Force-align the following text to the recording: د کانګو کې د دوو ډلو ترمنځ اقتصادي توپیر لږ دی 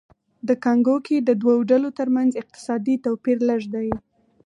د 0.47 0.49
کانګو 0.63 0.95
کې 1.05 1.17
د 1.27 1.29
دوو 1.41 1.55
ډلو 1.71 1.89
ترمنځ 1.99 2.31
اقتصادي 2.41 2.95
توپیر 3.05 3.37
لږ 3.49 3.61
دی 3.73 3.89